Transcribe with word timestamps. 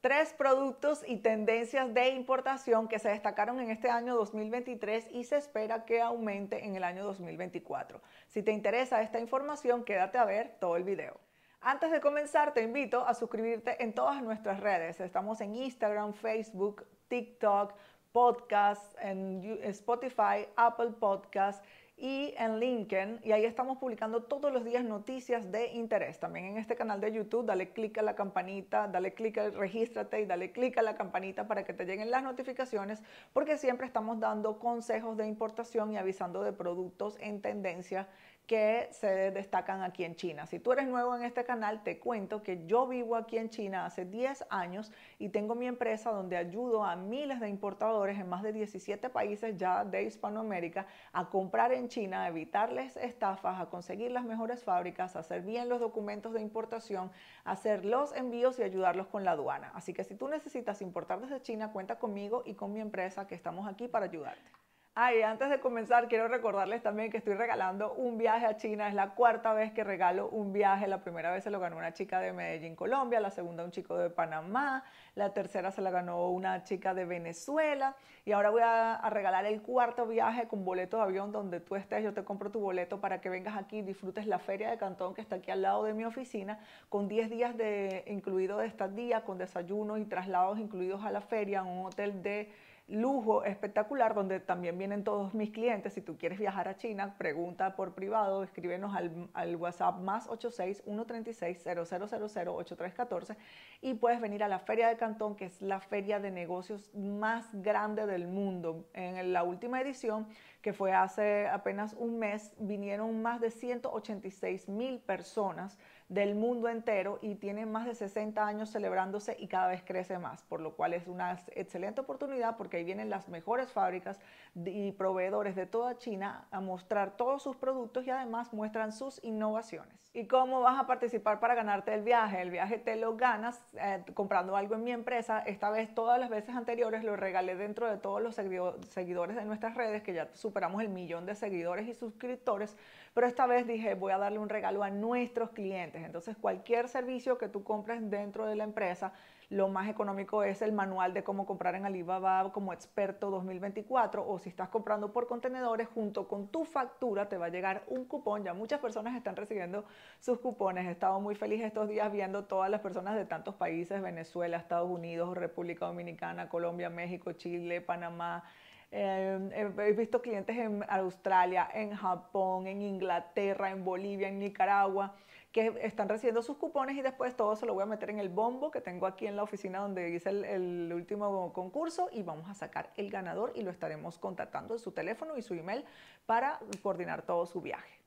Tres 0.00 0.32
productos 0.32 1.02
y 1.04 1.16
tendencias 1.16 1.92
de 1.92 2.10
importación 2.10 2.86
que 2.86 3.00
se 3.00 3.08
destacaron 3.08 3.58
en 3.58 3.70
este 3.70 3.90
año 3.90 4.14
2023 4.14 5.08
y 5.10 5.24
se 5.24 5.36
espera 5.36 5.84
que 5.86 6.00
aumente 6.00 6.64
en 6.64 6.76
el 6.76 6.84
año 6.84 7.04
2024. 7.04 8.00
Si 8.28 8.44
te 8.44 8.52
interesa 8.52 9.02
esta 9.02 9.18
información, 9.18 9.84
quédate 9.84 10.16
a 10.18 10.24
ver 10.24 10.56
todo 10.60 10.76
el 10.76 10.84
video. 10.84 11.18
Antes 11.60 11.90
de 11.90 12.00
comenzar, 12.00 12.54
te 12.54 12.62
invito 12.62 13.04
a 13.04 13.12
suscribirte 13.14 13.82
en 13.82 13.92
todas 13.92 14.22
nuestras 14.22 14.60
redes. 14.60 15.00
Estamos 15.00 15.40
en 15.40 15.56
Instagram, 15.56 16.12
Facebook, 16.14 16.86
TikTok, 17.08 17.74
podcast, 18.12 18.94
en 19.00 19.58
Spotify, 19.64 20.46
Apple 20.54 20.92
Podcast 21.00 21.64
y 21.98 22.32
en 22.38 22.60
LinkedIn 22.60 23.20
y 23.24 23.32
ahí 23.32 23.44
estamos 23.44 23.78
publicando 23.78 24.22
todos 24.22 24.52
los 24.52 24.64
días 24.64 24.84
noticias 24.84 25.50
de 25.50 25.72
interés. 25.72 26.20
También 26.20 26.46
en 26.46 26.58
este 26.58 26.76
canal 26.76 27.00
de 27.00 27.12
YouTube, 27.12 27.44
dale 27.44 27.70
clic 27.70 27.98
a 27.98 28.02
la 28.02 28.14
campanita, 28.14 28.86
dale 28.86 29.14
clic 29.14 29.38
a 29.38 29.50
regístrate 29.50 30.20
y 30.20 30.26
dale 30.26 30.52
clic 30.52 30.78
a 30.78 30.82
la 30.82 30.96
campanita 30.96 31.48
para 31.48 31.64
que 31.64 31.74
te 31.74 31.84
lleguen 31.84 32.10
las 32.10 32.22
notificaciones 32.22 33.02
porque 33.32 33.58
siempre 33.58 33.86
estamos 33.86 34.20
dando 34.20 34.60
consejos 34.60 35.16
de 35.16 35.26
importación 35.26 35.92
y 35.92 35.96
avisando 35.96 36.42
de 36.42 36.52
productos 36.52 37.16
en 37.20 37.42
tendencia 37.42 38.08
que 38.48 38.88
se 38.92 39.30
destacan 39.30 39.82
aquí 39.82 40.04
en 40.04 40.16
China. 40.16 40.46
Si 40.46 40.58
tú 40.58 40.72
eres 40.72 40.88
nuevo 40.88 41.14
en 41.14 41.22
este 41.22 41.44
canal, 41.44 41.82
te 41.82 41.98
cuento 41.98 42.42
que 42.42 42.64
yo 42.66 42.88
vivo 42.88 43.14
aquí 43.14 43.36
en 43.36 43.50
China 43.50 43.84
hace 43.84 44.06
10 44.06 44.46
años 44.48 44.90
y 45.18 45.28
tengo 45.28 45.54
mi 45.54 45.66
empresa 45.66 46.10
donde 46.10 46.38
ayudo 46.38 46.82
a 46.82 46.96
miles 46.96 47.40
de 47.40 47.50
importadores 47.50 48.18
en 48.18 48.26
más 48.26 48.42
de 48.42 48.54
17 48.54 49.10
países 49.10 49.58
ya 49.58 49.84
de 49.84 50.02
Hispanoamérica 50.04 50.86
a 51.12 51.28
comprar 51.28 51.72
en 51.72 51.88
China, 51.88 52.22
a 52.22 52.28
evitarles 52.28 52.96
estafas, 52.96 53.60
a 53.60 53.66
conseguir 53.66 54.12
las 54.12 54.24
mejores 54.24 54.64
fábricas, 54.64 55.14
a 55.14 55.18
hacer 55.18 55.42
bien 55.42 55.68
los 55.68 55.78
documentos 55.78 56.32
de 56.32 56.40
importación, 56.40 57.12
a 57.44 57.52
hacer 57.52 57.84
los 57.84 58.14
envíos 58.16 58.58
y 58.58 58.62
ayudarlos 58.62 59.08
con 59.08 59.24
la 59.24 59.32
aduana. 59.32 59.72
Así 59.74 59.92
que 59.92 60.04
si 60.04 60.14
tú 60.14 60.26
necesitas 60.26 60.80
importar 60.80 61.20
desde 61.20 61.42
China, 61.42 61.70
cuenta 61.70 61.98
conmigo 61.98 62.42
y 62.46 62.54
con 62.54 62.72
mi 62.72 62.80
empresa 62.80 63.26
que 63.26 63.34
estamos 63.34 63.68
aquí 63.68 63.88
para 63.88 64.06
ayudarte. 64.06 64.57
Ah, 65.00 65.14
y 65.14 65.22
antes 65.22 65.48
de 65.48 65.60
comenzar, 65.60 66.08
quiero 66.08 66.26
recordarles 66.26 66.82
también 66.82 67.08
que 67.08 67.18
estoy 67.18 67.34
regalando 67.34 67.92
un 67.92 68.18
viaje 68.18 68.46
a 68.46 68.56
China. 68.56 68.88
Es 68.88 68.94
la 68.94 69.10
cuarta 69.10 69.52
vez 69.52 69.70
que 69.72 69.84
regalo 69.84 70.28
un 70.28 70.52
viaje. 70.52 70.88
La 70.88 71.02
primera 71.02 71.30
vez 71.30 71.44
se 71.44 71.52
lo 71.52 71.60
ganó 71.60 71.76
una 71.76 71.92
chica 71.92 72.18
de 72.18 72.32
Medellín, 72.32 72.74
Colombia. 72.74 73.20
La 73.20 73.30
segunda, 73.30 73.62
un 73.62 73.70
chico 73.70 73.96
de 73.96 74.10
Panamá. 74.10 74.82
La 75.14 75.32
tercera 75.32 75.70
se 75.70 75.82
la 75.82 75.92
ganó 75.92 76.28
una 76.30 76.64
chica 76.64 76.94
de 76.94 77.04
Venezuela. 77.04 77.94
Y 78.24 78.32
ahora 78.32 78.50
voy 78.50 78.62
a, 78.64 79.00
regalar 79.08 79.46
el 79.46 79.62
cuarto 79.62 80.04
viaje 80.04 80.48
con 80.48 80.64
boleto 80.64 80.96
de 80.96 81.04
avión 81.04 81.30
donde 81.30 81.60
tú 81.60 81.76
estés. 81.76 82.02
Yo 82.02 82.12
te 82.12 82.24
compro 82.24 82.50
tu 82.50 82.58
boleto 82.58 83.00
para 83.00 83.20
que 83.20 83.28
vengas 83.28 83.56
aquí 83.56 83.78
y 83.78 83.82
disfrutes 83.82 84.26
la 84.26 84.40
feria 84.40 84.68
de 84.68 84.78
Cantón 84.78 85.14
que 85.14 85.20
está 85.20 85.36
aquí 85.36 85.52
al 85.52 85.62
lado 85.62 85.84
de 85.84 85.94
mi 85.94 86.06
oficina, 86.06 86.58
con 86.88 87.06
10 87.06 87.30
días 87.30 87.56
de, 87.56 88.02
incluido 88.08 88.58
de 88.58 88.66
estadía, 88.66 89.20
con 89.20 89.38
desayunos 89.38 90.00
y 90.00 90.06
traslados 90.06 90.58
incluidos 90.58 91.04
a 91.04 91.12
la 91.12 91.20
feria, 91.20 91.62
un 91.62 91.86
hotel 91.86 92.20
de 92.20 92.50
lujo 92.88 93.44
espectacular 93.44 94.14
donde 94.14 94.40
también 94.40 94.78
vienen 94.78 95.04
todos 95.04 95.34
mis 95.34 95.50
clientes. 95.50 95.92
Si 95.92 96.00
tú 96.00 96.16
quieres 96.16 96.38
viajar 96.38 96.68
a 96.68 96.76
China, 96.76 97.16
pregunta 97.18 97.76
por 97.76 97.94
privado, 97.94 98.42
escríbenos 98.42 98.96
al, 98.96 99.28
al 99.34 99.56
WhatsApp 99.56 100.00
más 100.00 100.26
86 100.28 100.82
136 100.84 101.62
0000 101.64 102.48
8314 102.48 103.36
y 103.82 103.94
puedes 103.94 104.20
venir 104.20 104.42
a 104.42 104.48
la 104.48 104.58
Feria 104.58 104.88
de 104.88 104.96
Cantón, 104.96 105.36
que 105.36 105.44
es 105.44 105.60
la 105.60 105.80
feria 105.80 106.18
de 106.18 106.30
negocios 106.30 106.90
más 106.94 107.48
grande 107.52 108.06
del 108.06 108.26
mundo. 108.26 108.88
En 108.94 109.32
la 109.32 109.42
última 109.42 109.80
edición, 109.80 110.26
que 110.62 110.72
fue 110.72 110.92
hace 110.92 111.46
apenas 111.46 111.94
un 111.94 112.18
mes, 112.18 112.52
vinieron 112.58 113.22
más 113.22 113.40
de 113.40 113.50
186 113.50 114.68
mil 114.68 114.98
personas 115.00 115.78
del 116.08 116.34
mundo 116.34 116.68
entero 116.68 117.18
y 117.20 117.34
tiene 117.34 117.66
más 117.66 117.86
de 117.86 117.94
60 117.94 118.46
años 118.46 118.70
celebrándose 118.70 119.36
y 119.38 119.46
cada 119.46 119.68
vez 119.68 119.82
crece 119.84 120.18
más, 120.18 120.42
por 120.44 120.60
lo 120.60 120.74
cual 120.74 120.94
es 120.94 121.06
una 121.06 121.38
excelente 121.54 122.00
oportunidad 122.00 122.56
porque 122.56 122.78
ahí 122.78 122.84
vienen 122.84 123.10
las 123.10 123.28
mejores 123.28 123.70
fábricas 123.70 124.18
y 124.54 124.92
proveedores 124.92 125.54
de 125.54 125.66
toda 125.66 125.98
China 125.98 126.46
a 126.50 126.60
mostrar 126.60 127.16
todos 127.16 127.42
sus 127.42 127.56
productos 127.56 128.06
y 128.06 128.10
además 128.10 128.52
muestran 128.52 128.92
sus 128.92 129.22
innovaciones. 129.22 129.98
¿Y 130.14 130.26
cómo 130.26 130.62
vas 130.62 130.80
a 130.80 130.86
participar 130.86 131.38
para 131.38 131.54
ganarte 131.54 131.92
el 131.92 132.02
viaje? 132.02 132.40
El 132.40 132.50
viaje 132.50 132.78
te 132.78 132.96
lo 132.96 133.16
ganas 133.16 133.62
eh, 133.74 134.02
comprando 134.14 134.56
algo 134.56 134.74
en 134.74 134.82
mi 134.82 134.90
empresa. 134.90 135.40
Esta 135.40 135.70
vez, 135.70 135.94
todas 135.94 136.18
las 136.18 136.30
veces 136.30 136.56
anteriores, 136.56 137.04
lo 137.04 137.14
regalé 137.14 137.54
dentro 137.56 137.88
de 137.88 137.98
todos 137.98 138.22
los 138.22 138.34
seguidores 138.34 139.36
de 139.36 139.44
nuestras 139.44 139.74
redes, 139.74 140.02
que 140.02 140.14
ya 140.14 140.28
superamos 140.32 140.80
el 140.80 140.88
millón 140.88 141.26
de 141.26 141.34
seguidores 141.34 141.86
y 141.86 141.94
suscriptores. 141.94 142.76
Pero 143.18 143.26
esta 143.26 143.48
vez 143.48 143.66
dije, 143.66 143.96
voy 143.96 144.12
a 144.12 144.18
darle 144.18 144.38
un 144.38 144.48
regalo 144.48 144.84
a 144.84 144.90
nuestros 144.90 145.50
clientes. 145.50 146.04
Entonces, 146.04 146.36
cualquier 146.36 146.86
servicio 146.86 147.36
que 147.36 147.48
tú 147.48 147.64
compres 147.64 148.08
dentro 148.08 148.46
de 148.46 148.54
la 148.54 148.62
empresa, 148.62 149.12
lo 149.50 149.66
más 149.66 149.88
económico 149.88 150.44
es 150.44 150.62
el 150.62 150.70
manual 150.70 151.12
de 151.14 151.24
cómo 151.24 151.44
comprar 151.44 151.74
en 151.74 151.84
Alibaba 151.84 152.52
como 152.52 152.72
experto 152.72 153.28
2024 153.30 154.24
o 154.24 154.38
si 154.38 154.50
estás 154.50 154.68
comprando 154.68 155.12
por 155.12 155.26
contenedores, 155.26 155.88
junto 155.88 156.28
con 156.28 156.46
tu 156.46 156.64
factura 156.64 157.28
te 157.28 157.36
va 157.38 157.46
a 157.46 157.48
llegar 157.48 157.82
un 157.88 158.04
cupón. 158.04 158.44
Ya 158.44 158.54
muchas 158.54 158.78
personas 158.78 159.16
están 159.16 159.34
recibiendo 159.34 159.84
sus 160.20 160.38
cupones. 160.38 160.86
He 160.86 160.92
estado 160.92 161.18
muy 161.18 161.34
feliz 161.34 161.60
estos 161.64 161.88
días 161.88 162.12
viendo 162.12 162.44
todas 162.44 162.70
las 162.70 162.82
personas 162.82 163.16
de 163.16 163.24
tantos 163.24 163.56
países, 163.56 164.00
Venezuela, 164.00 164.58
Estados 164.58 164.88
Unidos, 164.88 165.36
República 165.36 165.86
Dominicana, 165.86 166.48
Colombia, 166.48 166.88
México, 166.88 167.32
Chile, 167.32 167.80
Panamá. 167.80 168.44
Eh, 168.90 169.72
he 169.78 169.92
visto 169.92 170.22
clientes 170.22 170.56
en 170.56 170.84
Australia, 170.88 171.68
en 171.74 171.94
Japón, 171.94 172.66
en 172.66 172.80
Inglaterra, 172.80 173.70
en 173.70 173.84
Bolivia, 173.84 174.28
en 174.28 174.38
Nicaragua 174.38 175.14
que 175.52 175.74
están 175.80 176.08
recibiendo 176.08 176.42
sus 176.42 176.58
cupones 176.58 176.96
y 176.96 177.02
después 177.02 177.34
todo 177.34 177.56
se 177.56 177.64
lo 177.64 177.74
voy 177.74 177.82
a 177.82 177.86
meter 177.86 178.10
en 178.10 178.18
el 178.18 178.28
bombo 178.28 178.70
que 178.70 178.80
tengo 178.80 179.06
aquí 179.06 179.26
en 179.26 179.34
la 179.34 179.42
oficina 179.42 179.78
donde 179.78 180.10
hice 180.10 180.28
el, 180.28 180.92
último 180.92 181.52
concurso 181.52 182.08
y 182.12 182.22
vamos 182.22 182.48
a 182.50 182.54
sacar 182.54 182.92
el 182.96 183.10
ganador 183.10 183.52
y 183.54 183.62
lo 183.62 183.70
estaremos 183.70 184.18
contactando 184.18 184.74
en 184.74 184.80
su 184.80 184.92
teléfono 184.92 185.36
y 185.36 185.42
su 185.42 185.54
email 185.54 185.84
para 186.26 186.60
coordinar 186.82 187.22
todo 187.22 187.46
su 187.46 187.62
viaje. 187.62 187.97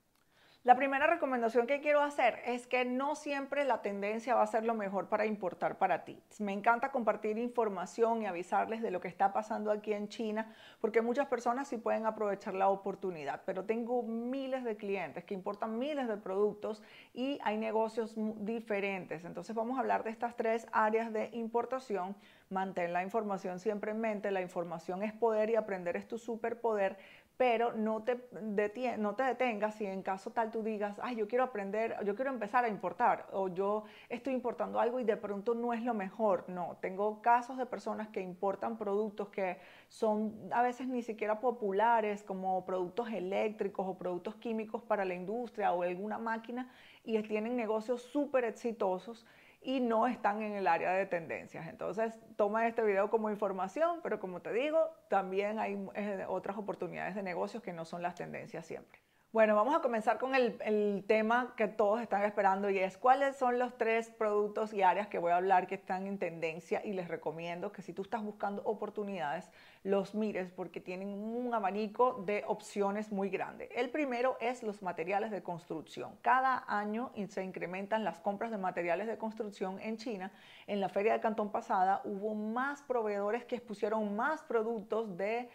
La 0.64 0.76
primera 0.76 1.08
recomendación 1.08 1.66
que 1.66 1.82
quiero 1.82 2.04
hacer 2.04 2.38
es 2.46 2.68
que 2.68 2.86
no 2.86 3.16
siempre 3.16 3.66
la 3.66 3.82
tendencia 3.82 4.36
va 4.36 4.44
a 4.44 4.48
ser 4.48 4.64
lo 4.64 4.76
mejor 4.76 5.10
para 5.10 5.26
importar 5.26 5.80
para 5.80 6.04
ti. 6.06 6.22
Me 6.38 6.54
encanta 6.54 6.92
compartir 6.92 7.40
información 7.40 8.22
y 8.22 8.28
avisarles 8.28 8.84
de 8.84 8.92
lo 8.92 9.02
que 9.02 9.08
está 9.08 9.34
pasando 9.34 9.72
aquí 9.72 9.92
en 9.92 10.08
China, 10.08 10.54
porque 10.80 11.02
muchas 11.02 11.26
personas 11.26 11.68
sí 11.68 11.78
pueden 11.78 12.06
aprovechar 12.06 12.54
la 12.54 12.70
oportunidad, 12.70 13.42
pero 13.44 13.66
tengo 13.66 14.04
miles 14.04 14.64
de 14.64 14.78
clientes 14.78 15.24
que 15.24 15.34
importan 15.34 15.80
miles 15.80 16.08
de 16.08 16.18
productos 16.18 16.84
y 17.12 17.40
hay 17.44 17.58
negocios 17.58 18.14
diferentes. 18.16 19.26
Entonces 19.26 19.56
vamos 19.56 19.78
a 19.78 19.80
hablar 19.80 20.04
de 20.04 20.12
estas 20.12 20.36
tres 20.36 20.68
áreas 20.74 21.12
de 21.12 21.32
importación. 21.34 22.16
Mantén 22.52 22.94
la 22.94 23.02
información 23.02 23.60
siempre 23.60 23.92
en 23.92 24.00
mente, 24.00 24.30
la 24.30 24.42
información 24.42 25.02
es 25.02 25.14
poder 25.14 25.50
y 25.50 25.56
aprender 25.56 25.98
es 25.98 26.08
tu 26.08 26.20
superpoder 26.20 27.00
pero 27.42 27.74
no 27.74 28.04
te, 28.04 28.20
detengas 28.32 29.74
si 29.74 29.88
en 29.88 30.04
caso 30.04 30.30
tal 30.30 30.52
tú 30.52 30.62
digas, 30.62 31.00
ay, 31.02 31.16
yo 31.16 31.28
quiero 31.28 31.44
aprender, 31.44 31.98
yo 32.06 32.14
quiero 32.14 32.30
empezar 32.30 32.66
a 32.66 32.68
importar, 32.68 33.26
o 33.32 33.48
yo 33.48 33.86
estoy 34.10 34.34
importando 34.34 34.80
algo 34.80 35.00
y 35.00 35.06
de 35.06 35.18
pronto 35.18 35.56
no 35.56 35.74
es 35.74 35.82
lo 35.82 35.96
mejor. 35.96 36.48
No, 36.48 36.78
tengo 36.82 37.20
casos 37.24 37.58
de 37.58 37.66
personas 37.66 38.10
que 38.10 38.22
importan 38.22 38.78
productos 38.78 39.30
que 39.30 39.58
son 39.90 40.36
a 40.52 40.62
veces 40.62 40.88
ni 40.88 41.02
siquiera 41.02 41.40
populares, 41.40 42.22
como 42.22 42.64
productos 42.64 43.10
eléctricos 43.12 43.88
o 43.88 43.98
productos 43.98 44.36
químicos 44.36 44.84
para 44.84 45.04
la 45.04 45.16
industria 45.16 45.74
o 45.74 45.82
alguna 45.82 46.20
máquina, 46.20 46.70
y 47.04 47.20
tienen 47.24 47.56
negocios 47.56 48.04
súper 48.04 48.44
exitosos 48.44 49.26
y 49.62 49.80
no 49.80 50.08
están 50.08 50.42
en 50.42 50.54
el 50.54 50.68
área 50.68 50.92
de 50.92 51.06
tendencias. 51.06 51.68
Entonces, 51.68 52.20
toma 52.36 52.68
este 52.68 52.84
video 52.84 53.10
como 53.10 53.30
información, 53.30 54.00
pero 54.02 54.20
como 54.20 54.42
te 54.42 54.52
digo, 54.52 54.90
también 55.08 55.60
hay 55.60 55.78
eh, 55.94 56.26
otras 56.28 56.58
oportunidades 56.58 57.16
de 57.16 57.22
negocios 57.22 57.62
que 57.62 57.72
no 57.72 57.86
son 57.86 58.02
las 58.02 58.16
tendencias 58.16 58.66
siempre. 58.66 59.00
Bueno, 59.34 59.56
vamos 59.56 59.74
a 59.74 59.80
comenzar 59.80 60.18
con 60.18 60.36
el, 60.36 61.06
tema 61.08 61.54
que 61.56 61.70
todos 61.70 62.02
están 62.02 62.24
esperando 62.24 62.70
y 62.70 62.80
es 62.80 62.98
cuáles 62.98 63.38
son 63.38 63.60
los 63.60 63.78
tres 63.78 64.10
productos 64.10 64.74
y 64.74 64.82
áreas 64.82 65.08
que 65.08 65.20
voy 65.20 65.32
a 65.32 65.38
hablar 65.38 65.68
que 65.68 65.76
están 65.76 66.06
en 66.06 66.20
tendencia 66.20 66.82
y 66.84 66.92
les 66.92 67.08
recomiendo 67.08 67.72
que 67.72 67.82
si 67.82 67.94
tú 67.94 68.02
estás 68.02 68.22
buscando 68.22 68.62
oportunidades, 68.66 69.50
los 69.84 70.16
mires 70.16 70.52
porque 70.52 70.82
tienen 70.82 71.08
un 71.08 71.54
abanico 71.54 72.22
de 72.26 72.44
opciones 72.46 73.14
muy 73.14 73.30
grande. 73.30 73.70
El 73.74 73.90
primero 73.90 74.36
es 74.42 74.64
los 74.64 74.82
materiales 74.82 75.32
de 75.32 75.42
construcción. 75.42 76.18
Cada 76.22 76.66
año 76.68 77.14
se 77.30 77.42
incrementan 77.42 78.04
las 78.04 78.20
compras 78.20 78.52
de 78.52 78.58
materiales 78.58 79.08
de 79.08 79.18
construcción 79.18 79.80
en 79.80 79.96
China. 79.96 80.34
En 80.68 80.82
la 80.82 80.90
feria 80.90 81.14
de 81.14 81.22
Cantón 81.22 81.54
pasada 81.54 82.02
hubo 82.04 82.36
más 82.36 82.82
proveedores 82.82 83.46
que 83.46 83.56
expusieron 83.56 84.14
más 84.14 84.44
productos 84.44 85.16
de 85.16 85.50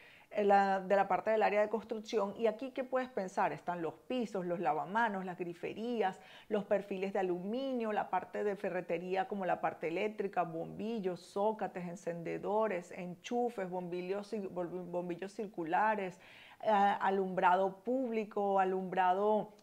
de 0.44 0.96
la 0.96 1.06
parte 1.08 1.30
del 1.30 1.42
área 1.42 1.62
de 1.62 1.68
construcción. 1.68 2.34
Y 2.36 2.46
aquí, 2.46 2.70
¿qué 2.70 2.84
puedes 2.84 3.08
pensar? 3.08 3.52
Están 3.52 3.80
los 3.80 3.94
pisos, 3.94 4.44
los 4.44 4.60
lavamanos, 4.60 5.24
las 5.24 5.38
griferías, 5.38 6.20
los 6.48 6.64
perfiles 6.64 7.14
de 7.14 7.20
aluminio, 7.20 7.92
la 7.92 8.10
parte 8.10 8.44
de 8.44 8.54
ferretería 8.54 9.28
como 9.28 9.46
la 9.46 9.60
parte 9.60 9.88
eléctrica, 9.88 10.42
bombillos, 10.42 11.20
zócates, 11.20 11.86
encendedores, 11.86 12.92
enchufes, 12.92 13.70
bombillos, 13.70 14.34
bombillos 14.50 15.32
circulares, 15.32 16.20
eh, 16.62 16.70
alumbrado 16.70 17.82
público, 17.82 18.60
alumbrado 18.60 19.54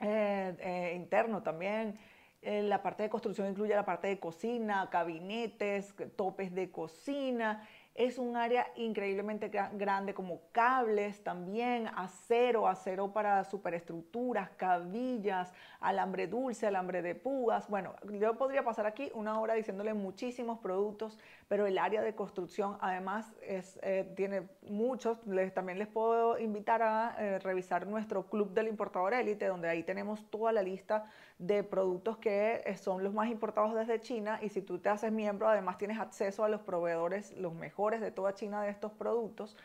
eh, 0.00 0.54
eh, 0.60 0.92
interno 0.96 1.42
también 1.42 1.98
la 2.42 2.82
parte 2.82 3.02
de 3.02 3.10
construcción 3.10 3.48
incluye 3.48 3.74
la 3.74 3.84
parte 3.84 4.08
de 4.08 4.18
cocina, 4.18 4.88
gabinetes, 4.90 5.94
topes 6.16 6.54
de 6.54 6.70
cocina 6.70 7.68
es 8.06 8.16
un 8.16 8.34
área 8.34 8.66
increíblemente 8.76 9.50
grande 9.74 10.14
como 10.14 10.40
cables 10.52 11.22
también, 11.22 11.86
acero, 11.88 12.66
acero 12.66 13.12
para 13.12 13.44
superestructuras, 13.44 14.48
cabillas, 14.56 15.52
alambre 15.80 16.26
dulce, 16.26 16.66
alambre 16.66 17.02
de 17.02 17.14
púas. 17.14 17.68
Bueno, 17.68 17.94
yo 18.18 18.38
podría 18.38 18.64
pasar 18.64 18.86
aquí 18.86 19.10
una 19.12 19.38
hora 19.38 19.52
diciéndole 19.52 19.92
muchísimos 19.92 20.60
productos, 20.60 21.18
pero 21.46 21.66
el 21.66 21.76
área 21.76 22.00
de 22.00 22.14
construcción 22.14 22.78
además 22.80 23.34
es, 23.42 23.78
eh, 23.82 24.10
tiene 24.16 24.48
muchos. 24.62 25.18
Les, 25.26 25.52
también 25.52 25.78
les 25.78 25.88
puedo 25.88 26.38
invitar 26.38 26.82
a 26.82 27.16
eh, 27.18 27.38
revisar 27.40 27.86
nuestro 27.86 28.24
club 28.30 28.54
del 28.54 28.68
importador 28.68 29.12
élite, 29.12 29.44
donde 29.44 29.68
ahí 29.68 29.82
tenemos 29.82 30.24
toda 30.30 30.52
la 30.52 30.62
lista 30.62 31.04
de 31.40 31.64
productos 31.64 32.18
que 32.18 32.62
eh, 32.66 32.76
son 32.76 33.02
los 33.02 33.14
más 33.14 33.30
importados 33.30 33.74
desde 33.74 33.98
China 33.98 34.38
y 34.42 34.50
si 34.50 34.60
tú 34.60 34.78
te 34.78 34.90
haces 34.90 35.10
miembro 35.10 35.48
además 35.48 35.78
tienes 35.78 35.98
acceso 35.98 36.44
a 36.44 36.50
los 36.50 36.60
proveedores, 36.60 37.34
los 37.38 37.54
mejores 37.54 37.89
de 37.98 38.12
toda 38.12 38.34
China 38.34 38.62
de 38.62 38.70
estos 38.70 38.92
productos 38.92 39.56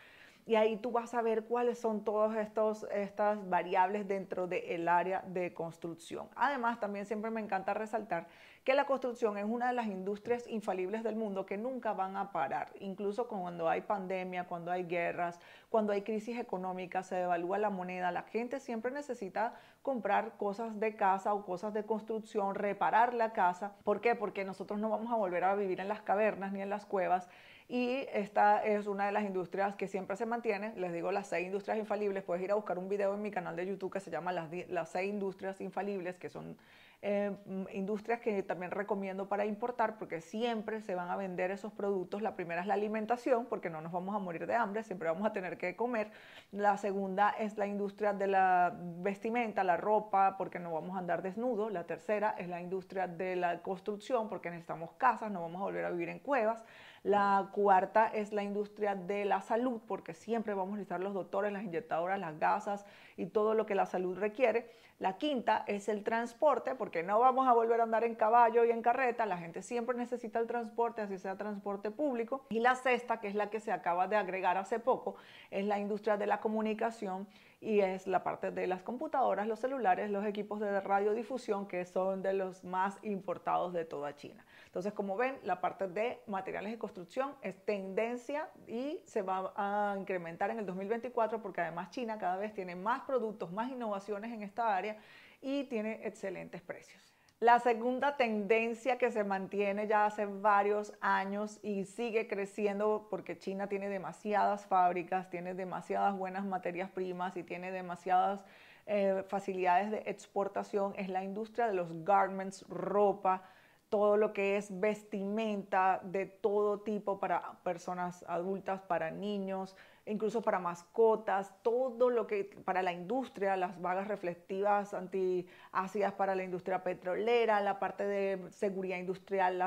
y 0.48 0.56
ahí 0.56 0.78
tú 0.78 0.92
vas 0.92 1.16
a 1.16 1.24
ver 1.24 1.46
cuáles 1.46 1.80
son 1.80 2.04
todas 2.04 2.38
estas 2.38 3.50
variables 3.50 4.08
dentro 4.08 4.46
del 4.48 4.88
área 4.88 5.24
de 5.28 5.56
construcción. 5.56 6.28
Además, 6.36 6.80
también 6.80 7.08
siempre 7.08 7.32
me 7.32 7.42
encanta 7.42 7.74
resaltar 7.74 8.28
que 8.64 8.76
la 8.76 8.86
construcción 8.86 9.38
es 9.40 9.46
una 9.46 9.68
de 9.68 9.74
las 9.74 9.88
industrias 9.88 10.48
infalibles 10.48 11.04
del 11.04 11.16
mundo 11.16 11.48
que 11.48 11.58
nunca 11.58 11.94
van 11.94 12.16
a 12.16 12.32
parar, 12.32 12.72
incluso 12.80 13.28
cuando 13.28 13.70
hay 13.70 13.82
pandemia, 13.82 14.46
cuando 14.46 14.72
hay 14.72 14.84
guerras, 14.84 15.40
cuando 15.70 15.94
hay 15.94 16.04
crisis 16.04 16.38
económica, 16.38 17.02
se 17.02 17.16
devalúa 17.16 17.58
la 17.58 17.70
moneda, 17.72 18.12
la 18.12 18.24
gente 18.24 18.60
siempre 18.60 18.92
necesita 18.92 19.56
comprar 19.82 20.38
cosas 20.38 20.80
de 20.80 20.96
casa 20.96 21.34
o 21.34 21.44
cosas 21.46 21.74
de 21.74 21.86
construcción, 21.86 22.56
reparar 22.56 23.14
la 23.14 23.34
casa. 23.34 23.74
¿Por 23.84 24.02
qué? 24.02 24.16
Porque 24.16 24.46
nosotros 24.46 24.80
no 24.80 24.90
vamos 24.90 25.12
a 25.12 25.16
volver 25.16 25.44
a 25.44 25.56
vivir 25.56 25.80
en 25.80 25.88
las 25.88 26.02
cavernas 26.02 26.52
ni 26.52 26.62
en 26.62 26.70
las 26.70 26.86
cuevas 26.86 27.30
y 27.68 28.06
esta 28.14 28.64
es 28.64 28.86
una 28.86 29.08
de 29.08 29.12
las 29.12 29.24
industrias 29.24 29.76
que 29.76 29.88
siempre 29.88 30.16
se 30.16 30.26
mantiene. 30.26 30.74
Les 30.76 30.94
digo 30.94 31.12
las 31.12 31.28
seis 31.28 31.48
industrias 31.48 31.80
infalibles. 31.80 32.24
Puedes 32.24 32.44
ir 32.44 32.52
a 32.52 32.56
buscar 32.56 32.78
un 32.78 32.88
video 32.88 33.14
en 33.16 33.22
mi 33.22 33.32
canal 33.32 33.56
de 33.56 33.66
YouTube 33.66 33.92
que 33.92 34.00
se 34.00 34.12
llama 34.12 34.32
Las, 34.32 34.50
las 34.70 34.90
seis 34.90 35.10
industrias 35.10 35.60
infalibles, 35.62 36.16
que 36.18 36.30
son 36.30 36.58
eh, 37.02 37.32
industrias 37.74 38.20
que 38.20 38.42
también 38.44 38.72
recomiendo 38.72 39.28
para 39.28 39.46
importar 39.46 39.98
porque 39.98 40.22
siempre 40.22 40.82
se 40.82 40.96
van 40.96 41.10
a 41.10 41.16
vender 41.16 41.52
esos 41.52 41.72
productos. 41.72 42.22
La 42.22 42.36
primera 42.36 42.62
es 42.62 42.68
la 42.68 42.74
alimentación, 42.74 43.46
porque 43.46 43.70
no 43.70 43.82
nos 43.82 43.92
vamos 43.92 44.16
a 44.16 44.20
morir 44.20 44.48
de 44.48 44.56
hambre, 44.56 44.84
siempre 44.84 45.10
vamos 45.10 45.26
a 45.28 45.34
tener 45.34 45.58
que 45.58 45.76
comer. 45.76 46.12
La 46.52 46.78
segunda 46.78 47.30
es 47.32 47.58
la 47.58 47.68
industria 47.68 48.14
de 48.14 48.28
la 48.28 48.76
vestimenta, 48.78 49.64
la 49.64 49.78
ropa, 49.78 50.36
porque 50.38 50.60
no 50.60 50.74
vamos 50.74 50.96
a 50.96 51.00
andar 51.00 51.22
desnudos. 51.22 51.72
La 51.72 51.86
tercera 51.86 52.36
es 52.38 52.48
la 52.48 52.62
industria 52.62 53.08
de 53.08 53.36
la 53.36 53.62
construcción, 53.62 54.30
porque 54.30 54.50
necesitamos 54.50 54.92
casas, 54.94 55.32
no 55.32 55.42
vamos 55.42 55.62
a 55.62 55.66
volver 55.66 55.86
a 55.86 55.92
vivir 55.92 56.10
en 56.10 56.20
cuevas. 56.20 56.64
La 57.04 57.50
cuarta 57.52 58.08
es 58.08 58.34
la 58.34 58.42
industria 58.42 58.96
de 58.96 59.26
la 59.26 59.42
salud, 59.42 59.80
porque 59.88 60.16
siempre 60.16 60.56
vamos 60.56 60.74
a 60.74 60.78
necesitar 60.78 61.02
los 61.02 61.14
doctores, 61.14 61.54
las 61.54 61.64
inyectadoras, 61.64 62.20
las 62.20 62.40
gasas 62.40 62.84
y 63.16 63.28
todo 63.28 63.54
lo 63.54 63.68
que 63.68 63.76
la 63.76 63.86
salud 63.86 64.18
requiere. 64.18 64.72
La 64.98 65.18
quinta 65.18 65.66
es 65.68 65.90
el 65.90 66.06
transporte, 66.06 66.74
porque 66.74 67.04
no 67.04 67.20
vamos 67.20 67.50
a 67.50 67.54
volver 67.54 67.82
a 67.82 67.84
andar 67.84 68.06
en 68.06 68.16
caballo 68.16 68.64
y 68.64 68.72
en 68.72 68.82
carreta, 68.82 69.26
la 69.26 69.38
gente 69.38 69.62
siempre 69.62 69.98
necesita 69.98 70.40
el 70.40 70.48
transporte, 70.48 71.02
así 71.02 71.18
sea 71.18 71.36
transporte 71.36 71.92
público. 71.92 72.46
Y 72.50 72.60
la 72.60 72.76
sexta, 72.76 73.20
que 73.20 73.28
es 73.28 73.36
la 73.36 73.50
que 73.50 73.60
se 73.60 73.74
acaba 73.74 74.08
de 74.08 74.16
agregar 74.16 74.58
hace 74.58 74.80
poco, 74.80 75.16
es 75.52 75.66
la 75.66 75.80
industria 75.80 76.16
de 76.16 76.28
la 76.28 76.40
comunicación 76.40 77.28
y 77.60 77.80
es 77.80 78.06
la 78.08 78.24
parte 78.24 78.52
de 78.52 78.68
las 78.68 78.84
computadoras, 78.84 79.48
los 79.48 79.60
celulares, 79.60 80.10
los 80.10 80.26
equipos 80.26 80.60
de 80.60 80.80
radiodifusión, 80.82 81.68
que 81.68 81.86
son 81.86 82.22
de 82.22 82.34
los 82.34 82.64
más 82.64 82.98
importados 83.04 83.74
de 83.74 83.86
toda 83.86 84.16
China. 84.16 84.46
Entonces, 84.66 84.94
como 84.94 85.16
ven, 85.18 85.40
la 85.44 85.62
parte 85.62 85.88
de 85.88 86.22
materiales 86.28 86.72
de 86.72 86.78
construcción 86.78 87.36
es 87.42 87.56
tendencia 87.66 88.50
y 88.68 89.02
se 89.06 89.22
va 89.22 89.54
a 89.56 89.96
incrementar 89.98 90.50
en 90.52 90.60
el 90.60 90.66
2024 90.66 91.42
porque 91.42 91.62
además 91.62 91.90
China 91.92 92.18
cada 92.18 92.38
vez 92.38 92.54
tiene 92.54 92.76
más 92.76 93.02
productos, 93.02 93.52
más 93.52 93.72
innovaciones 93.72 94.32
en 94.32 94.44
esta 94.44 94.76
área 94.76 94.98
y 95.42 95.64
tiene 95.66 96.06
excelentes 96.06 96.62
precios. 96.62 97.15
La 97.42 97.60
segunda 97.60 98.16
tendencia 98.16 98.98
que 98.98 99.12
se 99.12 99.26
mantiene 99.26 99.88
ya 99.88 100.06
hace 100.06 100.26
varios 100.26 100.94
años 101.02 101.60
y 101.62 101.84
sigue 101.84 102.28
creciendo 102.28 103.08
porque 103.10 103.38
China 103.38 103.68
tiene 103.68 103.90
demasiadas 103.90 104.66
fábricas, 104.66 105.30
tiene 105.30 105.54
demasiadas 105.54 106.18
buenas 106.18 106.46
materias 106.46 106.90
primas 106.92 107.36
y 107.36 107.44
tiene 107.44 107.74
demasiadas 107.74 108.46
eh, 108.86 109.26
facilidades 109.28 109.92
de 109.92 110.04
exportación 110.06 110.94
es 110.96 111.10
la 111.10 111.24
industria 111.24 111.68
de 111.68 111.74
los 111.74 112.06
garments, 112.06 112.64
ropa, 112.70 113.44
todo 113.90 114.16
lo 114.16 114.32
que 114.32 114.56
es 114.56 114.80
vestimenta 114.80 116.00
de 116.04 116.28
todo 116.28 116.80
tipo 116.82 117.20
para 117.20 117.60
personas 117.64 118.24
adultas, 118.28 118.82
para 118.82 119.12
niños, 119.12 119.76
incluso 120.06 120.42
para 120.42 120.60
mascotas, 120.60 121.54
todo 121.64 122.10
lo 122.10 122.28
que 122.28 122.44
para 122.64 122.84
la 122.84 122.94
industria, 122.94 123.58
las 123.58 123.82
vagas 123.82 124.08
reflectivas 124.08 124.94
antiácidas 124.94 126.14
para 126.14 126.36
la 126.36 126.44
industria 126.44 126.84
petrolera, 126.84 127.60
la 127.62 127.80
parte 127.80 128.06
de 128.06 128.52
seguridad 128.52 128.98
industrial, 128.98 129.58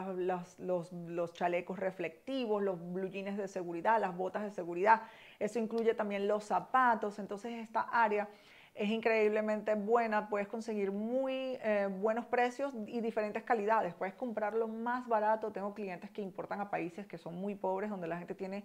los, 0.58 0.93
los 0.93 1.32
chalecos 1.32 1.79
reflectivos, 1.79 2.62
los 2.62 2.79
blue 2.93 3.08
jeans 3.08 3.37
de 3.37 3.49
seguridad, 3.49 4.00
las 4.00 4.17
botas 4.17 4.44
de 4.44 4.50
seguridad. 4.50 5.02
Eso 5.38 5.58
incluye 5.58 5.94
también 5.94 6.29
los 6.29 6.44
zapatos. 6.44 7.19
Entonces 7.19 7.55
esta 7.55 7.81
área 7.81 8.29
es 8.78 8.90
increíblemente 8.90 9.75
buena, 9.75 10.28
puedes 10.28 10.46
conseguir 10.46 10.92
muy 10.92 11.58
eh, 11.62 11.88
buenos 11.90 12.26
precios 12.26 12.72
y 12.86 13.00
diferentes 13.00 13.42
calidades, 13.42 13.92
puedes 13.94 14.14
comprarlo 14.14 14.69
más 14.69 15.08
barato, 15.08 15.50
tengo 15.50 15.75
clientes 15.75 16.10
que 16.10 16.22
importan 16.22 16.60
a 16.60 16.70
países 16.70 17.04
que 17.04 17.19
son 17.19 17.34
muy 17.34 17.56
pobres, 17.56 17.90
donde 17.90 18.06
la 18.06 18.19
gente 18.19 18.36
tiene 18.36 18.64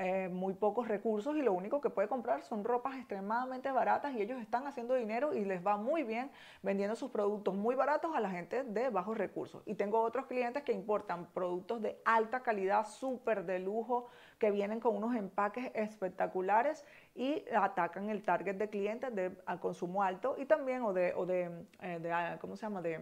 eh, 0.00 0.30
muy 0.32 0.54
pocos 0.54 0.88
recursos 0.88 1.36
y 1.36 1.42
lo 1.42 1.52
único 1.52 1.82
que 1.82 1.90
puede 1.90 2.08
comprar 2.08 2.44
son 2.44 2.64
ropas 2.64 2.96
extremadamente 2.96 3.70
baratas 3.70 4.14
y 4.14 4.22
ellos 4.22 4.40
están 4.40 4.66
haciendo 4.66 4.94
dinero 4.94 5.34
y 5.34 5.44
les 5.44 5.64
va 5.64 5.76
muy 5.76 6.02
bien 6.02 6.30
vendiendo 6.62 6.96
sus 6.96 7.10
productos 7.10 7.54
muy 7.54 7.74
baratos 7.74 8.16
a 8.16 8.20
la 8.20 8.30
gente 8.30 8.64
de 8.64 8.88
bajos 8.88 9.18
recursos. 9.18 9.62
Y 9.66 9.74
tengo 9.74 10.00
otros 10.00 10.26
clientes 10.26 10.62
que 10.62 10.72
importan 10.72 11.26
productos 11.34 11.82
de 11.82 12.00
alta 12.06 12.40
calidad, 12.40 12.86
súper 12.86 13.44
de 13.44 13.58
lujo, 13.58 14.06
que 14.38 14.50
vienen 14.50 14.80
con 14.80 14.96
unos 14.96 15.14
empaques 15.16 15.70
espectaculares 15.74 16.84
y 17.14 17.44
atacan 17.54 18.10
el 18.10 18.22
target 18.22 18.56
de 18.56 18.68
clientes 18.68 19.14
de 19.14 19.32
consumo 19.60 20.02
alto 20.02 20.36
y 20.38 20.46
también 20.46 20.82
o 20.82 20.92
de, 20.92 21.14
o 21.14 21.26
de, 21.26 21.50
eh, 21.80 22.10
ah, 22.12 22.36
¿cómo 22.40 22.56
se 22.56 22.66
llama? 22.66 22.82
De 22.82 23.00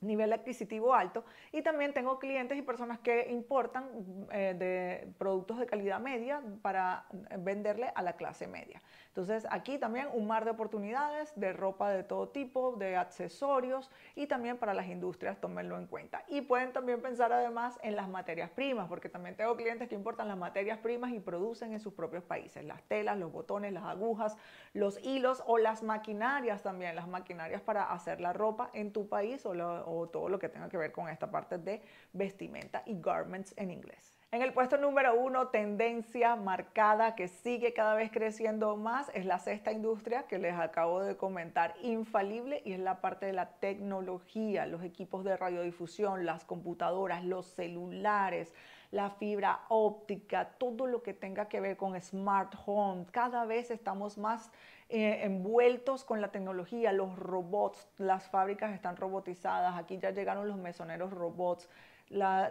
nivel 0.00 0.32
adquisitivo 0.32 0.94
alto 0.94 1.24
y 1.52 1.62
también 1.62 1.92
tengo 1.92 2.18
clientes 2.18 2.56
y 2.56 2.62
personas 2.62 2.98
que 3.00 3.30
importan 3.30 3.88
eh, 4.32 4.54
de 4.58 5.12
productos 5.18 5.58
de 5.58 5.66
calidad 5.66 6.00
media 6.00 6.42
para 6.62 7.06
venderle 7.38 7.92
a 7.94 8.02
la 8.02 8.14
clase 8.14 8.46
media. 8.46 8.80
Entonces 9.08 9.46
aquí 9.50 9.78
también 9.78 10.08
un 10.12 10.26
mar 10.26 10.44
de 10.44 10.52
oportunidades 10.52 11.32
de 11.34 11.52
ropa 11.52 11.90
de 11.90 12.04
todo 12.04 12.28
tipo, 12.28 12.76
de 12.76 12.96
accesorios 12.96 13.90
y 14.14 14.26
también 14.26 14.56
para 14.56 14.72
las 14.72 14.86
industrias, 14.86 15.40
tómenlo 15.40 15.76
en 15.78 15.86
cuenta. 15.86 16.24
Y 16.28 16.42
pueden 16.42 16.72
también 16.72 17.02
pensar 17.02 17.32
además 17.32 17.78
en 17.82 17.96
las 17.96 18.08
materias 18.08 18.50
primas, 18.50 18.88
porque 18.88 19.08
también 19.08 19.36
tengo 19.36 19.56
clientes 19.56 19.88
que 19.88 19.94
importan 19.94 20.28
las 20.28 20.38
materias 20.38 20.78
primas 20.78 21.12
y 21.12 21.20
producen 21.20 21.72
en 21.72 21.80
sus 21.80 21.92
propios 21.92 22.22
países, 22.22 22.64
las 22.64 22.82
telas, 22.84 23.18
los 23.18 23.32
botones, 23.32 23.72
las 23.72 23.84
agujas, 23.84 24.36
los 24.72 25.02
hilos 25.04 25.42
o 25.46 25.58
las 25.58 25.82
maquinarias 25.82 26.62
también, 26.62 26.94
las 26.94 27.08
maquinarias 27.08 27.60
para 27.62 27.92
hacer 27.92 28.20
la 28.20 28.32
ropa 28.32 28.70
en 28.72 28.92
tu 28.92 29.08
país 29.08 29.44
o, 29.44 29.54
o 29.90 30.08
todo 30.08 30.28
lo 30.28 30.38
que 30.38 30.48
tenga 30.48 30.68
que 30.68 30.76
ver 30.76 30.92
con 30.92 31.08
esta 31.08 31.30
parte 31.30 31.58
de 31.58 31.82
vestimenta 32.12 32.82
y 32.86 33.00
garments 33.00 33.54
en 33.56 33.70
inglés. 33.70 34.14
En 34.32 34.42
el 34.42 34.52
puesto 34.52 34.76
número 34.76 35.14
uno, 35.20 35.48
tendencia 35.48 36.36
marcada 36.36 37.16
que 37.16 37.26
sigue 37.26 37.72
cada 37.72 37.96
vez 37.96 38.12
creciendo 38.12 38.76
más, 38.76 39.10
es 39.12 39.26
la 39.26 39.40
sexta 39.40 39.72
industria 39.72 40.22
que 40.28 40.38
les 40.38 40.54
acabo 40.54 41.02
de 41.02 41.16
comentar, 41.16 41.74
infalible, 41.82 42.62
y 42.64 42.74
es 42.74 42.78
la 42.78 43.00
parte 43.00 43.26
de 43.26 43.32
la 43.32 43.58
tecnología, 43.58 44.66
los 44.66 44.84
equipos 44.84 45.24
de 45.24 45.36
radiodifusión, 45.36 46.26
las 46.26 46.44
computadoras, 46.44 47.24
los 47.24 47.46
celulares, 47.46 48.54
la 48.90 49.10
fibra 49.10 49.60
óptica, 49.68 50.56
todo 50.58 50.86
lo 50.86 51.02
que 51.02 51.14
tenga 51.14 51.48
que 51.48 51.60
ver 51.60 51.76
con 51.76 52.00
smart 52.00 52.54
home. 52.66 53.06
Cada 53.12 53.44
vez 53.44 53.70
estamos 53.70 54.18
más 54.18 54.50
eh, 54.88 55.20
envueltos 55.22 56.04
con 56.04 56.20
la 56.20 56.32
tecnología, 56.32 56.92
los 56.92 57.16
robots, 57.16 57.88
las 57.98 58.28
fábricas 58.28 58.72
están 58.72 58.96
robotizadas, 58.96 59.78
aquí 59.78 59.98
ya 59.98 60.10
llegaron 60.10 60.48
los 60.48 60.58
mesoneros 60.58 61.12
robots, 61.12 61.68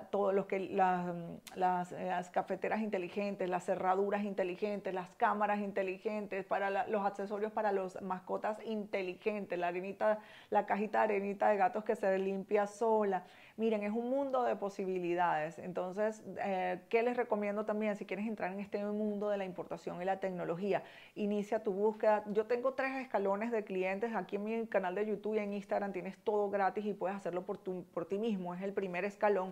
todo 0.10 0.32
lo 0.32 0.48
que 0.48 0.60
mm, 0.60 1.60
las, 1.60 2.30
cafeteras 2.32 2.82
inteligentes, 2.82 3.50
las 3.50 3.66
cerraduras 3.66 4.24
inteligentes, 4.24 4.94
las 4.94 5.10
cámaras 5.12 5.60
inteligentes, 5.60 6.46
para 6.46 6.88
los 6.88 7.06
accesorios 7.06 7.51
para 7.51 7.72
las 7.72 8.01
mascotas 8.01 8.58
inteligentes, 8.66 9.60
la 9.60 9.68
arenita, 9.68 10.20
la 10.50 10.66
cajita 10.66 11.00
de 11.00 11.16
arenita 11.16 11.50
de 11.50 11.58
gatos 11.58 11.84
que 11.84 11.96
se 11.96 12.18
limpia 12.20 12.68
sola. 12.68 13.25
Miren, 13.58 13.84
es 13.84 13.92
un 13.92 14.10
mundo 14.10 14.44
de 14.44 14.56
posibilidades. 14.56 15.60
Entonces, 15.60 16.24
eh, 16.42 16.80
¿qué 16.88 17.04
les 17.04 17.18
recomiendo 17.18 17.66
también 17.66 17.98
si 17.98 18.06
quieres 18.06 18.25
entrar 18.25 18.54
en 18.54 18.62
este 18.62 18.82
mundo 18.86 19.30
de 19.30 19.38
la 19.38 19.44
importación 19.44 20.01
y 20.01 20.06
la 20.06 20.22
tecnología? 20.22 20.84
Inicia 21.16 21.62
tu 21.62 21.74
búsqueda. 21.74 22.24
Yo 22.28 22.46
tengo 22.46 22.74
tres 22.75 22.96
escalones 22.96 23.51
de 23.51 23.66
clientes 23.66 24.16
aquí 24.16 24.38
en 24.38 24.44
mi 24.46 24.68
canal 24.68 24.96
de 24.96 25.06
YouTube 25.06 25.36
y 25.36 25.39
en 25.39 25.51
Instagram. 25.51 25.92
Tienes 25.92 26.18
todo 26.20 26.50
gratis 26.50 26.86
y 26.86 26.94
puedes 26.94 27.18
hacerlo 27.18 27.46
por, 27.46 27.60
por 27.60 28.06
ti 28.06 28.18
mismo. 28.18 28.56
Es 28.56 28.62
el 28.62 28.72
primer 28.72 29.04
escalón. 29.04 29.49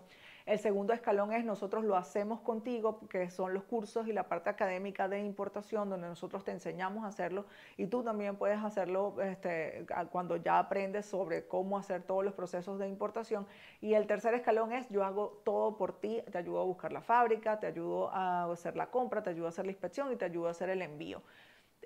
El 0.48 0.60
segundo 0.60 0.94
escalón 0.94 1.34
es 1.34 1.44
nosotros 1.44 1.84
lo 1.84 1.98
hacemos 1.98 2.40
contigo, 2.40 3.02
que 3.10 3.30
son 3.30 3.54
los 3.54 3.66
cursos 3.66 4.08
y 4.08 4.14
la 4.14 4.30
parte 4.30 4.50
académica 4.50 5.10
de 5.10 5.20
importación, 5.20 5.90
donde 5.90 6.08
nosotros 6.08 6.46
te 6.46 6.52
enseñamos 6.52 7.04
a 7.04 7.08
hacerlo 7.08 7.46
y 7.76 7.88
tú 7.88 8.02
también 8.02 8.38
puedes 8.38 8.64
hacerlo 8.64 9.22
este, 9.22 9.86
cuando 10.10 10.38
ya 10.38 10.58
aprendes 10.58 11.06
sobre 11.06 11.48
cómo 11.48 11.78
hacer 11.78 12.04
todos 12.04 12.24
los 12.24 12.34
procesos 12.34 12.80
de 12.80 12.88
importación. 12.88 13.46
Y 13.82 13.96
el 13.96 14.08
tercer 14.08 14.36
escalón 14.36 14.72
es 14.72 14.88
yo 14.90 15.04
hago 15.04 15.42
todo 15.44 15.76
por 15.76 16.00
ti, 16.00 16.24
te 16.32 16.38
ayudo 16.38 16.62
a 16.62 16.64
buscar 16.64 16.94
la 16.94 17.02
fábrica, 17.02 17.60
te 17.60 17.68
ayudo 17.68 18.10
a 18.14 18.50
hacer 18.50 18.78
la 18.78 18.88
compra, 18.88 19.22
te 19.22 19.32
ayudo 19.32 19.48
a 19.48 19.50
hacer 19.50 19.66
la 19.66 19.74
inspección 19.74 20.14
y 20.14 20.16
te 20.16 20.24
ayudo 20.24 20.48
a 20.48 20.52
hacer 20.52 20.70
el 20.70 20.82
envío. 20.82 21.22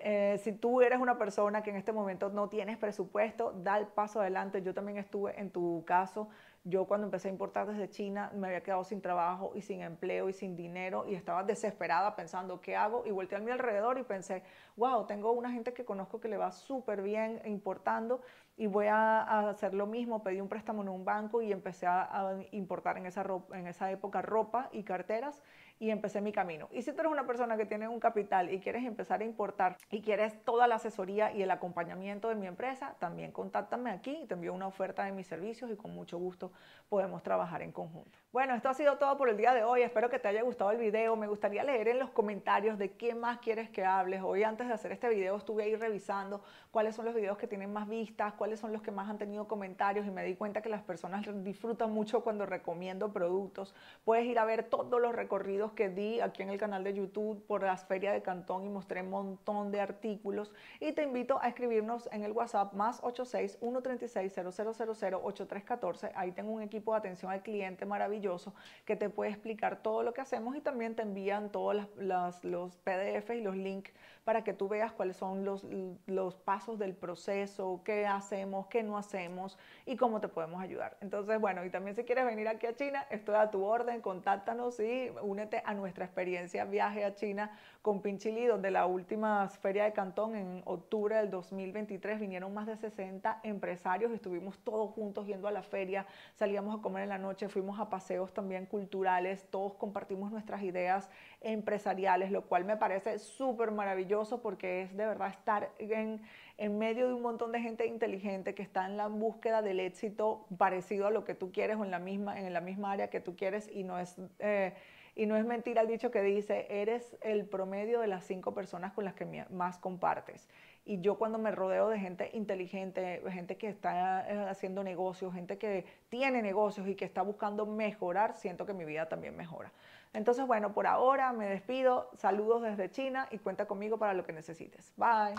Eh, 0.03 0.39
si 0.43 0.53
tú 0.53 0.81
eres 0.81 0.99
una 0.99 1.17
persona 1.17 1.61
que 1.61 1.69
en 1.69 1.75
este 1.75 1.91
momento 1.91 2.29
no 2.29 2.49
tienes 2.49 2.77
presupuesto, 2.77 3.53
da 3.53 3.77
el 3.77 3.87
paso 3.87 4.21
adelante. 4.21 4.61
Yo 4.61 4.73
también 4.73 4.97
estuve 4.97 5.39
en 5.39 5.51
tu 5.51 5.83
caso 5.85 6.29
yo 6.63 6.85
cuando 6.85 7.07
empecé 7.07 7.27
a 7.27 7.31
importar 7.31 7.67
desde 7.67 7.89
China 7.89 8.31
me 8.35 8.47
había 8.47 8.61
quedado 8.61 8.83
sin 8.83 9.01
trabajo 9.01 9.53
y 9.55 9.61
sin 9.61 9.81
empleo 9.81 10.29
y 10.29 10.33
sin 10.33 10.55
dinero 10.55 11.07
y 11.07 11.15
estaba 11.15 11.43
desesperada 11.43 12.15
pensando 12.15 12.61
qué 12.61 12.75
hago 12.75 13.03
y 13.05 13.11
volteé 13.11 13.39
a 13.39 13.41
mi 13.41 13.49
alrededor 13.49 13.97
y 13.97 14.03
pensé, 14.03 14.43
wow, 14.77 15.07
tengo 15.07 15.31
una 15.31 15.51
gente 15.51 15.73
que 15.73 15.85
conozco 15.85 16.19
que 16.19 16.27
le 16.27 16.37
va 16.37 16.51
súper 16.51 17.01
bien 17.01 17.41
importando 17.45 18.21
y 18.57 18.67
voy 18.67 18.85
a, 18.87 19.49
hacer 19.49 19.73
lo 19.73 19.87
mismo. 19.87 20.21
Pedí 20.21 20.39
un 20.39 20.49
préstamo 20.49 20.83
en 20.83 20.89
un 20.89 21.03
banco 21.03 21.41
y 21.41 21.51
empecé 21.51 21.87
a, 21.87 22.37
importar 22.51 22.97
en 22.97 23.07
esa, 23.07 23.25
en 23.53 23.65
esa 23.65 23.91
época 23.91 24.21
ropa 24.21 24.69
y 24.71 24.83
carteras 24.83 25.41
y 25.81 25.89
empecé 25.89 26.21
mi 26.21 26.31
camino. 26.31 26.69
Y 26.71 26.83
si 26.83 26.93
tú 26.93 26.99
eres 26.99 27.11
una 27.11 27.25
persona 27.25 27.57
que 27.57 27.65
tiene 27.65 27.87
un 27.87 27.99
capital 27.99 28.53
y 28.53 28.59
quieres 28.59 28.85
empezar 28.85 29.21
a 29.21 29.23
importar 29.23 29.77
y 29.89 30.01
quieres 30.01 30.39
toda 30.45 30.67
la 30.67 30.75
asesoría 30.75 31.33
y 31.33 31.41
el 31.41 31.49
acompañamiento 31.49 32.29
de 32.29 32.35
mi 32.35 32.45
empresa, 32.45 32.95
también 32.99 33.31
contáctame 33.31 33.89
aquí 33.89 34.15
y 34.21 34.27
te 34.27 34.35
envío 34.35 34.53
una 34.53 34.67
oferta 34.67 35.03
de 35.05 35.11
mis 35.11 35.25
servicios 35.25 35.71
y 35.71 35.75
con 35.75 35.95
mucho 35.95 36.19
gusto 36.19 36.51
podemos 36.87 37.23
trabajar 37.23 37.63
en 37.63 37.71
conjunto. 37.71 38.11
Bueno, 38.31 38.53
esto 38.53 38.69
ha 38.69 38.75
sido 38.75 38.99
todo 38.99 39.17
por 39.17 39.27
el 39.27 39.37
día 39.37 39.55
de 39.55 39.63
hoy. 39.63 39.81
Espero 39.81 40.11
que 40.11 40.19
te 40.19 40.27
haya 40.27 40.43
gustado 40.43 40.69
el 40.69 40.77
video. 40.77 41.15
Me 41.15 41.25
gustaría 41.25 41.63
leer 41.63 41.87
en 41.87 41.97
los 41.97 42.11
comentarios 42.11 42.77
de 42.77 42.91
qué 42.91 43.15
más 43.15 43.39
quieres 43.39 43.71
que 43.71 43.83
hables. 43.83 44.21
Hoy 44.21 44.43
antes 44.43 44.67
de 44.67 44.73
hacer 44.73 44.91
este 44.91 45.09
video 45.09 45.35
estuve 45.35 45.63
ahí 45.63 45.75
revisando 45.75 46.43
cuáles 46.69 46.95
son 46.95 47.05
los 47.05 47.15
videos 47.15 47.39
que 47.39 47.47
tienen 47.47 47.73
más 47.73 47.89
vistas, 47.89 48.33
cuáles 48.33 48.59
son 48.59 48.71
los 48.71 48.83
que 48.83 48.91
más 48.91 49.09
han 49.09 49.17
tenido 49.17 49.47
comentarios 49.47 50.05
y 50.05 50.11
me 50.11 50.23
di 50.23 50.35
cuenta 50.35 50.61
que 50.61 50.69
las 50.69 50.83
personas 50.83 51.25
disfrutan 51.43 51.91
mucho 51.91 52.23
cuando 52.23 52.45
recomiendo 52.45 53.11
productos. 53.11 53.73
Puedes 54.05 54.25
ir 54.27 54.37
a 54.37 54.45
ver 54.45 54.63
todos 54.63 55.01
los 55.01 55.15
recorridos 55.15 55.70
que 55.75 55.89
di 55.89 56.19
aquí 56.19 56.43
en 56.43 56.49
el 56.49 56.57
canal 56.57 56.83
de 56.83 56.93
YouTube 56.93 57.45
por 57.47 57.63
las 57.63 57.85
ferias 57.85 58.13
de 58.13 58.21
Cantón 58.21 58.63
y 58.63 58.69
mostré 58.69 59.01
un 59.01 59.09
montón 59.09 59.71
de 59.71 59.79
artículos 59.79 60.53
y 60.79 60.91
te 60.93 61.03
invito 61.03 61.39
a 61.41 61.47
escribirnos 61.47 62.09
en 62.11 62.23
el 62.23 62.31
WhatsApp 62.31 62.73
más 62.73 62.99
86 63.03 63.57
136 63.59 64.33
0000 64.33 65.15
8314. 65.15 66.11
Ahí 66.15 66.31
tengo 66.31 66.51
un 66.51 66.61
equipo 66.61 66.93
de 66.93 66.99
atención 66.99 67.31
al 67.31 67.41
cliente 67.41 67.85
maravilloso 67.85 68.53
que 68.85 68.95
te 68.95 69.09
puede 69.09 69.31
explicar 69.31 69.81
todo 69.81 70.03
lo 70.03 70.13
que 70.13 70.21
hacemos 70.21 70.55
y 70.55 70.61
también 70.61 70.95
te 70.95 71.01
envían 71.01 71.51
todos 71.51 71.87
los 71.97 72.77
PDF 72.77 73.29
y 73.31 73.41
los 73.41 73.55
links 73.55 73.91
para 74.23 74.43
que 74.43 74.53
tú 74.53 74.67
veas 74.67 74.91
cuáles 74.91 75.17
son 75.17 75.43
los, 75.45 75.65
los 76.05 76.35
pasos 76.35 76.77
del 76.77 76.93
proceso, 76.95 77.81
qué 77.83 78.05
hacemos, 78.05 78.67
qué 78.67 78.83
no 78.83 78.97
hacemos 78.97 79.57
y 79.85 79.95
cómo 79.95 80.21
te 80.21 80.27
podemos 80.27 80.61
ayudar. 80.61 80.95
Entonces, 81.01 81.39
bueno, 81.41 81.65
y 81.65 81.71
también 81.71 81.95
si 81.95 82.03
quieres 82.03 82.25
venir 82.25 82.47
aquí 82.47 82.67
a 82.67 82.75
China, 82.75 83.05
estoy 83.09 83.35
a 83.35 83.49
tu 83.49 83.63
orden, 83.63 83.99
contáctanos 84.01 84.79
y 84.79 85.11
únete 85.23 85.63
a 85.65 85.73
nuestra 85.73 86.05
experiencia 86.05 86.65
viaje 86.65 87.03
a 87.03 87.15
China 87.15 87.57
con 87.81 88.01
Pinchili, 88.01 88.45
donde 88.45 88.69
la 88.69 88.85
última 88.85 89.47
feria 89.49 89.85
de 89.85 89.93
Cantón 89.93 90.35
en 90.35 90.61
octubre 90.65 91.15
del 91.15 91.31
2023 91.31 92.19
vinieron 92.19 92.53
más 92.53 92.67
de 92.67 92.77
60 92.77 93.39
empresarios, 93.41 94.11
estuvimos 94.11 94.59
todos 94.59 94.91
juntos 94.91 95.25
yendo 95.25 95.47
a 95.47 95.51
la 95.51 95.63
feria, 95.63 96.05
salíamos 96.35 96.77
a 96.77 96.81
comer 96.81 97.03
en 97.03 97.09
la 97.09 97.17
noche, 97.17 97.49
fuimos 97.49 97.79
a 97.79 97.89
paseos 97.89 98.33
también 98.33 98.67
culturales, 98.67 99.47
todos 99.49 99.73
compartimos 99.73 100.31
nuestras 100.31 100.61
ideas 100.61 101.09
empresariales, 101.41 102.31
lo 102.31 102.43
cual 102.43 102.65
me 102.65 102.77
parece 102.77 103.17
súper 103.17 103.71
maravilloso 103.71 104.10
porque 104.41 104.83
es 104.83 104.95
de 104.95 105.05
verdad 105.05 105.29
estar 105.29 105.71
en, 105.79 106.21
en 106.57 106.77
medio 106.77 107.07
de 107.07 107.13
un 107.13 107.21
montón 107.21 107.51
de 107.51 107.59
gente 107.59 107.85
inteligente 107.85 108.53
que 108.53 108.63
está 108.63 108.85
en 108.85 108.97
la 108.97 109.07
búsqueda 109.07 109.61
del 109.61 109.79
éxito 109.79 110.45
parecido 110.57 111.07
a 111.07 111.11
lo 111.11 111.23
que 111.23 111.35
tú 111.35 111.51
quieres 111.51 111.77
o 111.77 111.85
en 111.85 111.91
la 111.91 111.99
misma, 111.99 112.39
en 112.39 112.53
la 112.53 112.61
misma 112.61 112.91
área 112.91 113.09
que 113.09 113.19
tú 113.19 113.35
quieres 113.35 113.69
y 113.71 113.83
no 113.83 113.99
es... 113.99 114.17
Eh, 114.39 114.73
y 115.13 115.25
no 115.25 115.35
es 115.35 115.45
mentira 115.45 115.81
el 115.81 115.89
dicho 115.89 116.09
que 116.09 116.21
dice, 116.21 116.67
eres 116.69 117.17
el 117.21 117.45
promedio 117.45 117.99
de 117.99 118.07
las 118.07 118.23
cinco 118.23 118.53
personas 118.53 118.93
con 118.93 119.03
las 119.03 119.13
que 119.13 119.45
más 119.49 119.77
compartes. 119.77 120.47
Y 120.85 121.01
yo 121.01 121.17
cuando 121.17 121.37
me 121.37 121.51
rodeo 121.51 121.89
de 121.89 121.99
gente 121.99 122.29
inteligente, 122.33 123.21
gente 123.29 123.57
que 123.57 123.67
está 123.67 124.25
eh, 124.27 124.49
haciendo 124.49 124.83
negocios, 124.83 125.33
gente 125.33 125.57
que 125.57 125.85
tiene 126.09 126.41
negocios 126.41 126.87
y 126.87 126.95
que 126.95 127.05
está 127.05 127.21
buscando 127.21 127.65
mejorar, 127.65 128.33
siento 128.33 128.65
que 128.65 128.73
mi 128.73 128.85
vida 128.85 129.09
también 129.09 129.35
mejora. 129.35 129.71
Entonces, 130.13 130.45
bueno, 130.45 130.73
por 130.73 130.87
ahora 130.87 131.31
me 131.33 131.47
despido. 131.47 132.09
Saludos 132.15 132.61
desde 132.63 132.91
China 132.91 133.27
y 133.31 133.37
cuenta 133.39 133.65
conmigo 133.65 133.97
para 133.97 134.13
lo 134.13 134.25
que 134.25 134.33
necesites. 134.33 134.93
Bye. 134.97 135.35